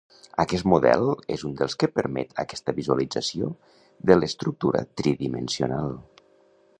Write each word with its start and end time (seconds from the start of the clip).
Aquest 0.43 0.67
model 0.71 1.03
és 1.35 1.43
un 1.49 1.53
dels 1.59 1.75
que 1.83 1.89
permet 1.99 2.33
aquesta 2.45 2.75
visualització 2.79 3.51
de 4.11 4.15
l'estructura 4.19 4.85
tridimensional. 5.03 5.97